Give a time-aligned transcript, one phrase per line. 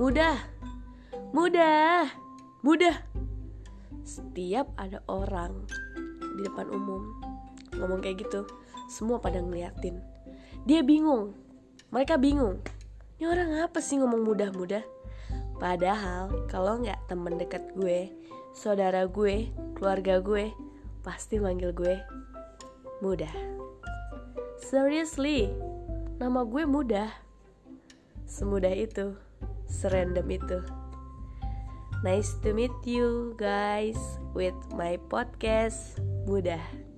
[0.00, 0.32] Mudah,
[1.36, 2.08] mudah,
[2.64, 3.04] mudah.
[4.00, 5.68] Setiap ada orang
[6.24, 7.20] di depan umum
[7.76, 8.48] ngomong kayak gitu,
[8.88, 10.00] semua pada ngeliatin.
[10.64, 11.36] Dia bingung,
[11.92, 12.64] mereka bingung.
[13.20, 14.80] Ini orang apa sih ngomong mudah-mudah?
[15.60, 18.08] Padahal kalau nggak temen dekat gue,
[18.56, 20.48] saudara gue, keluarga gue,
[21.04, 22.00] pasti manggil gue
[23.04, 23.36] mudah.
[24.64, 25.52] Seriously,
[26.16, 27.12] nama gue mudah.
[28.24, 29.12] Semudah itu,
[29.70, 30.58] serandom itu.
[32.02, 33.96] Nice to meet you guys
[34.34, 36.89] with my podcast Mudah.